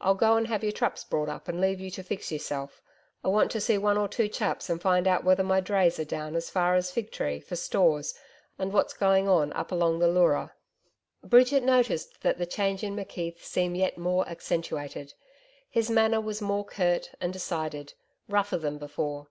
[0.00, 2.80] 'I'll go and have your traps brought up and leave you to fix yourself.
[3.22, 6.06] I want to see one or two chaps and find out whether my drays are
[6.06, 8.14] down as far as Fig Tree for stores
[8.58, 10.54] and what's going on up along the Leura.'
[11.22, 15.12] Bridget noticed that the change in McKeith seemed yet more accentuated.
[15.68, 17.92] His manner was more curt and decided
[18.26, 19.28] rougher than before.